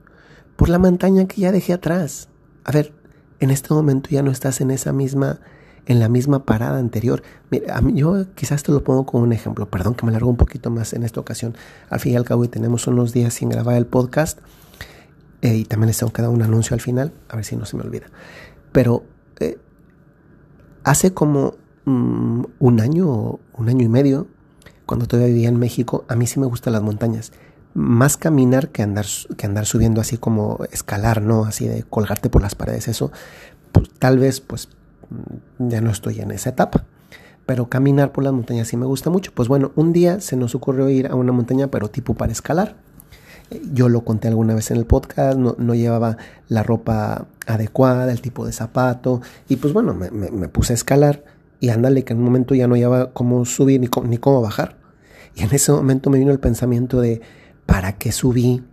por 0.56 0.70
la 0.70 0.80
montaña 0.80 1.25
que 1.25 1.42
ya 1.42 1.51
dejé 1.51 1.74
atrás? 1.74 2.30
A 2.63 2.72
ver, 2.72 2.94
en 3.39 3.51
este 3.51 3.74
momento 3.74 4.10
ya 4.10 4.22
no 4.22 4.32
estás 4.32 4.62
en 4.62 4.72
esa 4.72 4.94
misma 4.94 5.39
en 5.86 6.00
la 6.00 6.08
misma 6.08 6.46
parada 6.46 6.78
anterior. 6.78 7.24
Mira, 7.50 7.82
yo 7.94 8.32
quizás 8.36 8.62
te 8.62 8.72
lo 8.72 8.84
pongo 8.84 9.08
como 9.08 9.24
un 9.24 9.34
ejemplo, 9.34 9.68
perdón 9.68 9.96
que 9.96 10.06
me 10.06 10.12
largo 10.12 10.30
un 10.30 10.38
poquito 10.38 10.70
más 10.70 10.94
en 10.94 11.01
esta 11.01 11.20
ocasión. 11.20 11.56
Al 11.89 12.00
fin 12.00 12.13
y 12.13 12.16
al 12.16 12.25
cabo, 12.25 12.46
y 12.46 12.48
tenemos 12.48 12.86
unos 12.86 13.12
días 13.12 13.34
sin 13.34 13.50
grabar 13.50 13.75
el 13.75 13.88
podcast 13.88 14.38
eh, 15.41 15.55
y 15.55 15.65
también 15.65 15.88
les 15.88 15.98
tengo 15.98 16.12
que 16.12 16.22
dar 16.22 16.31
un 16.31 16.41
anuncio 16.41 16.74
al 16.74 16.81
final, 16.81 17.13
a 17.29 17.36
ver 17.36 17.46
si 17.46 17.55
no 17.55 17.65
se 17.65 17.77
me 17.77 17.84
olvida. 17.84 18.08
Pero 18.72 19.03
eh, 19.39 19.58
hace 20.84 21.13
como 21.13 21.55
mm, 21.86 22.43
un 22.60 22.79
año, 22.81 23.39
un 23.53 23.69
año 23.69 23.86
y 23.86 23.89
medio, 23.89 24.27
cuando 24.86 25.08
todavía 25.08 25.34
vivía 25.34 25.50
en 25.50 25.60
México, 25.60 26.03
a 26.08 26.15
mí 26.15 26.27
sí 26.27 26.39
me 26.39 26.48
gustan 26.48 26.74
las 26.74 26.81
montañas. 26.81 27.31
Más 27.74 28.17
caminar 28.17 28.69
que 28.69 28.81
andar, 28.81 29.05
que 29.38 29.46
andar 29.46 29.65
subiendo 29.65 30.01
así 30.01 30.17
como 30.17 30.60
escalar, 30.72 31.22
¿no? 31.22 31.46
Así 31.46 31.67
de 31.67 31.84
colgarte 31.84 32.29
por 32.29 32.41
las 32.41 32.55
paredes, 32.55 32.88
eso. 32.88 33.12
Pues, 33.72 33.89
tal 34.00 34.17
vez, 34.17 34.41
pues, 34.41 34.69
ya 35.60 35.79
no 35.81 35.91
estoy 35.91 36.19
en 36.19 36.31
esa 36.31 36.50
etapa. 36.50 36.86
Pero 37.46 37.69
caminar 37.69 38.12
por 38.12 38.24
las 38.24 38.34
montañas 38.34 38.67
sí 38.67 38.77
me 38.77 38.86
gusta 38.86 39.10
mucho. 39.10 39.31
Pues 39.34 39.48
bueno, 39.48 39.72
un 39.75 39.93
día 39.93 40.19
se 40.22 40.36
nos 40.36 40.55
ocurrió 40.55 40.89
ir 40.89 41.08
a 41.08 41.15
una 41.15 41.31
montaña, 41.31 41.67
pero 41.67 41.89
tipo 41.89 42.15
para 42.15 42.31
escalar. 42.31 42.75
Yo 43.74 43.89
lo 43.89 44.03
conté 44.03 44.27
alguna 44.27 44.53
vez 44.53 44.70
en 44.72 44.77
el 44.77 44.86
podcast, 44.86 45.38
no, 45.38 45.74
llevaba 45.74 46.18
la 46.48 46.62
ropa 46.63 47.25
adecuada, 47.48 48.12
el 48.12 48.22
tipo 48.22 48.46
de 48.46 48.51
zapato, 48.51 49.22
y 49.48 49.56
pues 49.56 49.74
bueno, 49.74 49.94
me, 49.94 50.48
puse 50.50 50.74
a 50.74 50.75
escalar 50.75 51.24
y 51.60 51.70
ándale 51.70 52.03
que 52.03 52.13
en 52.13 52.20
un 52.20 52.25
momento 52.25 52.53
ya 52.53 52.68
no 52.68 52.75
llevaba 52.75 53.12
cómo 53.12 53.46
subir 53.46 53.79
ni 53.79 53.88
cómo, 53.88 54.08
ni 54.08 54.18
cómo 54.18 54.41
bajar. 54.41 54.77
Y 55.36 55.44
en 55.44 55.53
ese 55.53 55.72
momento 55.72 56.10
me 56.10 56.20
vino 56.20 56.32
el 56.32 56.39
pensamiento 56.39 57.01
de, 57.01 57.22
¿para 57.65 57.94
qué 57.94 58.12
subí? 58.12 58.63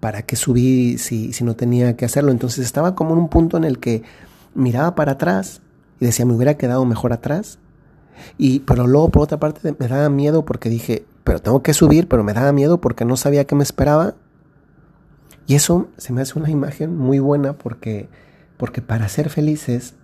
¿Para 0.00 0.22
qué 0.22 0.36
subí 0.36 0.98
si, 0.98 1.32
si 1.32 1.44
no 1.44 1.54
tenía 1.54 1.96
que 1.96 2.04
hacerlo? 2.04 2.32
Entonces 2.32 2.64
estaba 2.64 2.94
como 2.94 3.12
en 3.12 3.18
un 3.18 3.28
punto 3.28 3.56
en 3.56 3.64
el 3.64 3.78
que 3.78 4.02
miraba 4.54 4.94
para 4.94 5.12
atrás 5.12 5.60
y 6.00 6.06
decía, 6.06 6.24
me 6.24 6.34
hubiera 6.34 6.56
quedado 6.56 6.84
mejor 6.84 7.12
atrás. 7.12 7.58
Y, 8.38 8.60
pero 8.60 8.86
luego 8.86 9.10
por 9.10 9.22
otra 9.22 9.38
parte 9.38 9.74
me 9.78 9.88
daba 9.88 10.08
miedo 10.08 10.44
porque 10.44 10.68
dije, 10.68 11.04
pero 11.26 11.42
tengo 11.42 11.60
que 11.60 11.74
subir, 11.74 12.06
pero 12.06 12.22
me 12.22 12.34
daba 12.34 12.52
miedo 12.52 12.80
porque 12.80 13.04
no 13.04 13.16
sabía 13.16 13.48
qué 13.48 13.56
me 13.56 13.64
esperaba. 13.64 14.14
Y 15.48 15.56
eso 15.56 15.88
se 15.96 16.12
me 16.12 16.22
hace 16.22 16.38
una 16.38 16.50
imagen 16.50 16.96
muy 16.96 17.18
buena 17.18 17.58
porque, 17.58 18.08
porque 18.56 18.80
para 18.80 19.08
ser 19.08 19.28
felices 19.28 19.96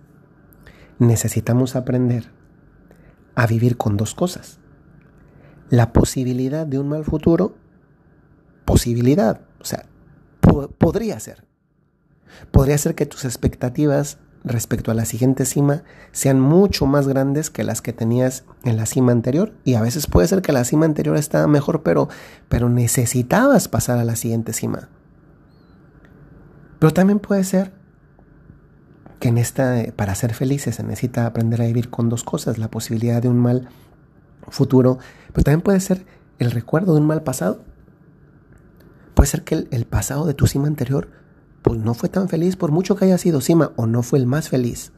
necesitamos 0.99 1.77
aprender 1.77 2.29
a 3.35 3.47
vivir 3.47 3.77
con 3.77 3.95
dos 3.95 4.13
cosas. 4.13 4.59
La 5.69 5.93
posibilidad 5.93 6.67
de 6.67 6.77
un 6.77 6.89
mal 6.89 7.05
futuro, 7.05 7.55
posibilidad, 8.65 9.39
o 9.61 9.65
sea, 9.65 9.85
podría 10.77 11.21
ser. 11.21 11.45
Podría 12.51 12.77
ser 12.77 12.95
que 12.95 13.05
tus 13.05 13.23
expectativas 13.23 14.17
respecto 14.43 14.91
a 14.91 14.93
la 14.93 15.05
siguiente 15.05 15.45
cima 15.45 15.83
sean 16.11 16.39
mucho 16.39 16.85
más 16.85 17.07
grandes 17.07 17.49
que 17.49 17.63
las 17.63 17.81
que 17.81 17.93
tenías 17.93 18.43
en 18.63 18.77
la 18.77 18.85
cima 18.85 19.11
anterior. 19.11 19.53
Y 19.63 19.75
a 19.75 19.81
veces 19.81 20.07
puede 20.07 20.27
ser 20.27 20.41
que 20.41 20.51
la 20.51 20.65
cima 20.65 20.85
anterior 20.85 21.17
estaba 21.17 21.47
mejor, 21.47 21.83
pero, 21.83 22.09
pero 22.49 22.69
necesitabas 22.69 23.67
pasar 23.67 23.99
a 23.99 24.03
la 24.03 24.15
siguiente 24.15 24.53
cima. 24.53 24.89
Pero 26.79 26.93
también 26.93 27.19
puede 27.19 27.43
ser 27.43 27.71
que 29.19 29.29
en 29.29 29.37
esta, 29.37 29.85
para 29.95 30.15
ser 30.15 30.33
felices 30.33 30.75
se 30.75 30.83
necesita 30.83 31.25
aprender 31.25 31.61
a 31.61 31.65
vivir 31.65 31.89
con 31.89 32.09
dos 32.09 32.23
cosas, 32.23 32.57
la 32.57 32.69
posibilidad 32.69 33.21
de 33.21 33.29
un 33.29 33.37
mal 33.37 33.69
futuro, 34.49 34.97
pero 35.31 35.45
también 35.45 35.61
puede 35.61 35.79
ser 35.79 36.05
el 36.39 36.51
recuerdo 36.51 36.93
de 36.93 36.99
un 36.99 37.07
mal 37.07 37.23
pasado. 37.23 37.63
Puede 39.13 39.27
ser 39.27 39.43
que 39.43 39.67
el 39.71 39.85
pasado 39.85 40.25
de 40.25 40.33
tu 40.33 40.47
cima 40.47 40.67
anterior 40.67 41.07
pues 41.63 41.79
no 41.79 41.93
fue 41.93 42.09
tan 42.09 42.29
feliz 42.29 42.55
por 42.55 42.71
mucho 42.71 42.95
que 42.95 43.05
haya 43.05 43.17
sido 43.17 43.41
cima 43.41 43.71
o 43.77 43.87
no 43.87 44.03
fue 44.03 44.19
el 44.19 44.27
más 44.27 44.49
feliz. 44.49 44.91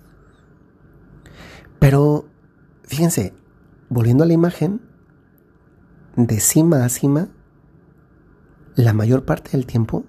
Pero 1.79 2.27
fíjense, 2.83 3.33
volviendo 3.87 4.23
a 4.23 4.27
la 4.27 4.33
imagen, 4.33 4.81
de 6.15 6.39
cima 6.39 6.83
a 6.83 6.89
cima, 6.89 7.29
la 8.75 8.93
mayor 8.93 9.25
parte 9.25 9.51
del 9.51 9.65
tiempo 9.65 10.05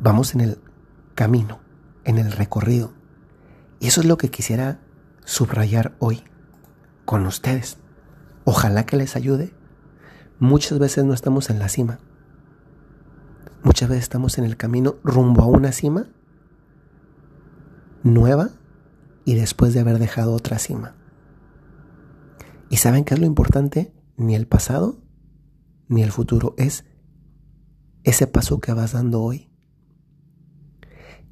vamos 0.00 0.34
en 0.34 0.40
el 0.40 0.58
camino, 1.14 1.60
en 2.04 2.18
el 2.18 2.32
recorrido. 2.32 2.92
Y 3.78 3.86
eso 3.86 4.00
es 4.00 4.06
lo 4.06 4.18
que 4.18 4.30
quisiera 4.30 4.80
subrayar 5.24 5.94
hoy 6.00 6.24
con 7.04 7.26
ustedes. 7.26 7.78
Ojalá 8.44 8.86
que 8.86 8.96
les 8.96 9.14
ayude. 9.16 9.54
Muchas 10.38 10.78
veces 10.78 11.04
no 11.04 11.14
estamos 11.14 11.48
en 11.50 11.58
la 11.58 11.68
cima. 11.68 11.98
Muchas 13.66 13.88
veces 13.88 14.04
estamos 14.04 14.38
en 14.38 14.44
el 14.44 14.56
camino 14.56 15.00
rumbo 15.02 15.42
a 15.42 15.46
una 15.46 15.72
cima 15.72 16.08
nueva 18.04 18.50
y 19.24 19.34
después 19.34 19.74
de 19.74 19.80
haber 19.80 19.98
dejado 19.98 20.34
otra 20.34 20.60
cima. 20.60 20.94
¿Y 22.70 22.76
saben 22.76 23.04
qué 23.04 23.14
es 23.14 23.20
lo 23.20 23.26
importante? 23.26 23.92
Ni 24.16 24.36
el 24.36 24.46
pasado 24.46 25.02
ni 25.88 26.04
el 26.04 26.12
futuro 26.12 26.54
es 26.58 26.84
ese 28.04 28.28
paso 28.28 28.60
que 28.60 28.72
vas 28.72 28.92
dando 28.92 29.20
hoy, 29.20 29.50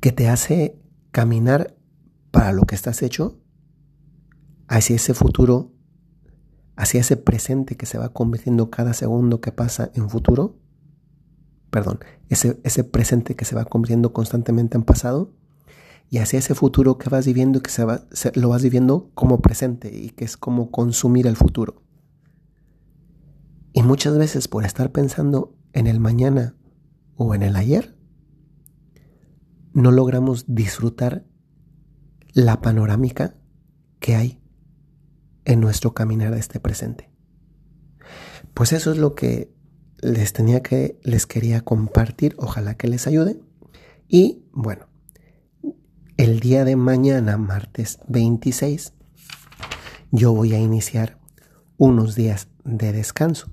que 0.00 0.10
te 0.10 0.28
hace 0.28 0.82
caminar 1.12 1.76
para 2.32 2.50
lo 2.50 2.62
que 2.62 2.74
estás 2.74 3.02
hecho 3.02 3.40
hacia 4.66 4.96
ese 4.96 5.14
futuro, 5.14 5.72
hacia 6.74 7.00
ese 7.00 7.16
presente 7.16 7.76
que 7.76 7.86
se 7.86 7.96
va 7.96 8.12
convirtiendo 8.12 8.70
cada 8.70 8.92
segundo 8.92 9.40
que 9.40 9.52
pasa 9.52 9.92
en 9.94 10.10
futuro 10.10 10.63
perdón, 11.74 11.98
ese, 12.28 12.60
ese 12.62 12.84
presente 12.84 13.34
que 13.34 13.44
se 13.44 13.56
va 13.56 13.64
convirtiendo 13.64 14.12
constantemente 14.12 14.76
en 14.76 14.84
pasado 14.84 15.34
y 16.08 16.18
hacia 16.18 16.38
ese 16.38 16.54
futuro 16.54 16.98
que 16.98 17.10
vas 17.10 17.26
viviendo 17.26 17.58
y 17.58 17.62
que 17.62 17.70
se 17.72 17.84
va, 17.84 18.06
lo 18.36 18.50
vas 18.50 18.62
viviendo 18.62 19.10
como 19.14 19.42
presente 19.42 19.92
y 19.92 20.10
que 20.10 20.24
es 20.24 20.36
como 20.36 20.70
consumir 20.70 21.26
el 21.26 21.34
futuro. 21.34 21.82
Y 23.72 23.82
muchas 23.82 24.16
veces 24.16 24.46
por 24.46 24.64
estar 24.64 24.92
pensando 24.92 25.56
en 25.72 25.88
el 25.88 25.98
mañana 25.98 26.54
o 27.16 27.34
en 27.34 27.42
el 27.42 27.56
ayer, 27.56 27.96
no 29.72 29.90
logramos 29.90 30.44
disfrutar 30.46 31.26
la 32.34 32.60
panorámica 32.60 33.36
que 33.98 34.14
hay 34.14 34.40
en 35.44 35.58
nuestro 35.58 35.92
caminar 35.92 36.34
de 36.34 36.38
este 36.38 36.60
presente. 36.60 37.10
Pues 38.54 38.72
eso 38.72 38.92
es 38.92 38.98
lo 38.98 39.16
que 39.16 39.52
les 40.04 40.34
tenía 40.34 40.62
que 40.62 41.00
les 41.02 41.26
quería 41.26 41.62
compartir, 41.62 42.34
ojalá 42.38 42.74
que 42.74 42.88
les 42.88 43.06
ayude. 43.06 43.40
Y 44.06 44.44
bueno, 44.52 44.86
el 46.18 46.40
día 46.40 46.64
de 46.64 46.76
mañana, 46.76 47.38
martes 47.38 47.98
26, 48.08 48.92
yo 50.10 50.34
voy 50.34 50.52
a 50.52 50.58
iniciar 50.58 51.18
unos 51.78 52.14
días 52.14 52.48
de 52.64 52.92
descanso. 52.92 53.50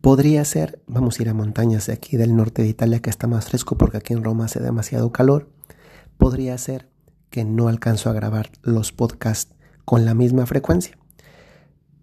Podría 0.00 0.44
ser, 0.44 0.82
vamos 0.86 1.18
a 1.18 1.22
ir 1.22 1.28
a 1.28 1.34
montañas 1.34 1.86
de 1.86 1.94
aquí 1.94 2.16
del 2.16 2.36
norte 2.36 2.62
de 2.62 2.68
Italia 2.68 3.00
que 3.00 3.10
está 3.10 3.26
más 3.26 3.46
fresco 3.46 3.76
porque 3.76 3.98
aquí 3.98 4.12
en 4.12 4.22
Roma 4.22 4.44
hace 4.44 4.60
demasiado 4.60 5.10
calor. 5.10 5.50
Podría 6.16 6.56
ser 6.58 6.88
que 7.28 7.44
no 7.44 7.66
alcanzo 7.68 8.08
a 8.08 8.12
grabar 8.12 8.50
los 8.62 8.92
podcasts 8.92 9.54
con 9.84 10.04
la 10.04 10.14
misma 10.14 10.46
frecuencia. 10.46 10.96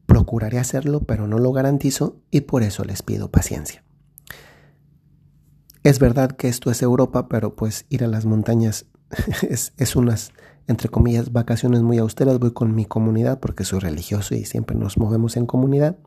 Procuraré 0.07 0.57
hacerlo, 0.57 1.01
pero 1.01 1.27
no 1.27 1.37
lo 1.37 1.51
garantizo 1.51 2.17
y 2.31 2.41
por 2.41 2.63
eso 2.63 2.83
les 2.83 3.03
pido 3.03 3.29
paciencia. 3.29 3.83
Es 5.83 5.99
verdad 5.99 6.31
que 6.31 6.47
esto 6.47 6.71
es 6.71 6.81
Europa, 6.81 7.29
pero 7.29 7.55
pues 7.55 7.85
ir 7.89 8.03
a 8.03 8.07
las 8.07 8.25
montañas 8.25 8.87
es, 9.77 9.95
unas, 9.95 10.33
entre 10.67 10.89
comillas, 10.89 11.31
vacaciones 11.31 11.81
muy 11.81 11.97
austeras. 11.97 12.39
Voy 12.39 12.51
con 12.51 12.75
mi 12.75 12.85
comunidad 12.85 13.39
porque 13.39 13.63
soy 13.63 13.79
religioso 13.79 14.35
y 14.35 14.45
siempre 14.45 14.75
nos 14.75 14.97
movemos 14.97 15.37
en 15.37 15.45
comunidad. 15.45 15.97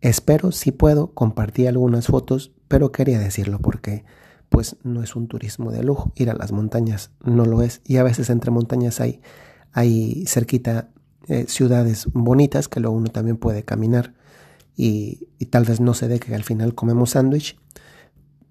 Espero, 0.00 0.52
si 0.52 0.72
puedo, 0.72 1.12
compartir 1.12 1.68
algunas 1.68 2.08
fotos, 2.08 2.52
pero 2.68 2.92
quería 2.92 3.18
decirlo 3.18 3.58
porque 3.58 4.04
pues 4.48 4.76
no 4.82 5.02
es 5.02 5.14
un 5.14 5.28
turismo 5.28 5.70
de 5.70 5.82
lujo. 5.82 6.12
Ir 6.14 6.30
a 6.30 6.34
las 6.34 6.52
montañas 6.52 7.10
no 7.22 7.44
lo 7.44 7.62
es. 7.62 7.82
Y 7.84 7.98
a 7.98 8.02
veces 8.02 8.30
entre 8.30 8.50
montañas 8.50 9.00
hay, 9.00 9.22
hay 9.72 10.24
cerquita 10.26 10.90
eh, 11.30 11.46
ciudades 11.46 12.08
bonitas 12.12 12.66
que 12.66 12.80
luego 12.80 12.96
uno 12.96 13.08
también 13.08 13.36
puede 13.36 13.62
caminar. 13.62 14.14
Y, 14.76 15.28
tal 15.50 15.64
vez 15.64 15.80
no 15.80 15.94
se 15.94 16.08
dé 16.08 16.18
que 16.18 16.34
al 16.34 16.42
final 16.42 16.74
comemos 16.74 17.10
sándwich. 17.10 17.56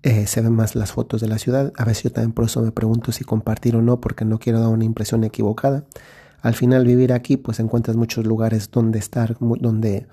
Eh, 0.01 0.27
se 0.27 0.39
ven 0.41 0.53
más 0.53 0.75
las 0.75 0.93
fotos 0.93 1.19
de 1.19 1.27
la 1.27 1.39
ciudad. 1.39 1.73
A 1.77 1.83
veces 1.83 2.03
yo 2.03 2.11
también 2.11 2.31
por 2.31 2.45
eso 2.45 2.61
me 2.61 2.71
pregunto 2.71 3.11
si 3.11 3.25
compartir 3.25 3.75
o 3.75 3.81
no, 3.81 3.99
porque 3.99 4.23
no 4.23 4.39
quiero 4.39 4.61
dar 4.61 4.69
una 4.69 4.85
impresión 4.85 5.25
equivocada. 5.25 5.83
Al 6.41 6.55
final 6.55 6.85
vivir 6.85 7.11
aquí, 7.11 7.35
pues 7.35 7.59
encuentras 7.59 7.97
muchos 7.97 8.25
lugares 8.25 8.71
donde 8.71 8.97
estar, 8.97 9.35
donde 9.39 10.07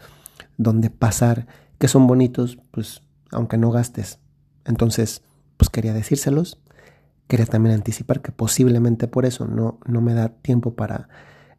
donde 0.57 0.91
pasar, 0.91 1.47
que 1.79 1.87
son 1.87 2.09
bonitos, 2.09 2.59
pues 2.73 3.03
aunque 3.31 3.59
no 3.59 3.71
gastes. 3.71 4.19
Entonces, 4.65 5.23
pues 5.57 5.71
quería 5.71 5.93
decírselos. 5.93 6.59
Quería 7.29 7.47
también 7.47 7.77
anticipar 7.77 8.23
que 8.23 8.33
posiblemente 8.33 9.07
por 9.07 9.25
eso 9.25 9.47
no, 9.47 9.79
no 9.87 10.01
me 10.01 10.15
da 10.15 10.31
tiempo 10.31 10.75
para 10.75 11.09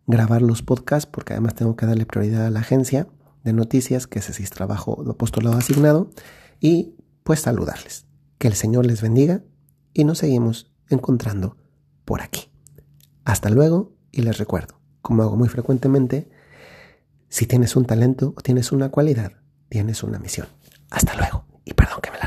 grabar 0.07 0.41
los 0.41 0.63
podcasts, 0.63 1.05
porque 1.05 1.33
además 1.33 1.55
tengo 1.55 1.75
que 1.75 1.85
darle 1.85 2.05
prioridad 2.05 2.45
a 2.45 2.49
la 2.49 2.61
agencia 2.61 3.07
de 3.43 3.53
noticias, 3.53 4.07
que 4.07 4.19
es 4.19 4.49
trabajo 4.49 5.03
de 5.03 5.11
apostolado 5.11 5.57
asignado, 5.57 6.09
y 6.59 6.95
pues 7.23 7.41
saludarles. 7.41 8.07
Que 8.37 8.47
el 8.47 8.55
Señor 8.55 8.85
les 8.85 9.01
bendiga 9.01 9.43
y 9.93 10.05
nos 10.05 10.19
seguimos 10.19 10.71
encontrando 10.89 11.57
por 12.05 12.21
aquí. 12.21 12.49
Hasta 13.25 13.49
luego 13.49 13.93
y 14.11 14.21
les 14.21 14.37
recuerdo, 14.37 14.79
como 15.01 15.23
hago 15.23 15.35
muy 15.35 15.49
frecuentemente, 15.49 16.29
si 17.29 17.45
tienes 17.45 17.75
un 17.75 17.85
talento 17.85 18.33
o 18.37 18.41
tienes 18.41 18.71
una 18.71 18.89
cualidad, 18.89 19.33
tienes 19.69 20.03
una 20.03 20.19
misión. 20.19 20.47
Hasta 20.89 21.13
luego 21.15 21.45
y 21.65 21.73
perdón 21.73 21.99
que 22.01 22.11
me 22.11 22.17